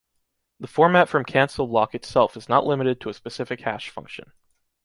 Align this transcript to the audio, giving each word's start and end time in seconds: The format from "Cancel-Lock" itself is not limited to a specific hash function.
The 0.59 0.65
format 0.65 1.09
from 1.09 1.23
"Cancel-Lock" 1.25 1.93
itself 1.93 2.35
is 2.35 2.49
not 2.49 2.65
limited 2.65 2.99
to 3.01 3.09
a 3.09 3.13
specific 3.13 3.59
hash 3.61 3.91
function. 3.91 4.31